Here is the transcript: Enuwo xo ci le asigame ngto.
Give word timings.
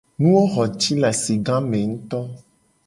Enuwo 0.17 0.41
xo 0.53 0.63
ci 0.79 0.91
le 1.01 1.07
asigame 1.11 1.79
ngto. 1.91 2.19